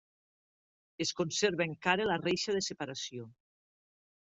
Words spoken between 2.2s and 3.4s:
reixa de separació.